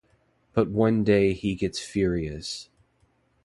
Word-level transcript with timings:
But 0.53 0.67
one 0.71 1.03
day 1.03 1.31
he 1.33 1.53
gets 1.53 1.77
furious. 1.77 2.69